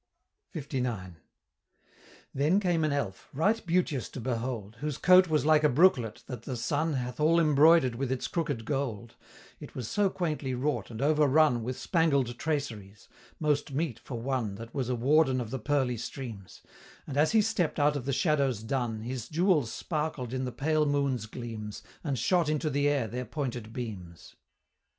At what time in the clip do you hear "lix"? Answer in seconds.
0.55-1.13